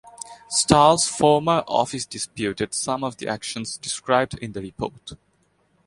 [0.49, 5.11] Stull’s former office disputed some of the actions described in the report.